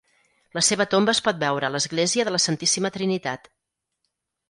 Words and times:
La 0.57 0.63
seva 0.67 0.87
tomba 0.93 1.13
es 1.17 1.21
pot 1.27 1.41
veure 1.45 1.69
a 1.69 1.71
l'església 1.75 2.27
de 2.31 2.35
la 2.37 2.43
Santíssima 2.49 2.95
Trinitat. 2.99 3.51